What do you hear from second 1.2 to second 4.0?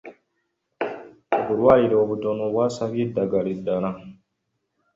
Obulwaliro obutono bwasabye eddagala eddaala.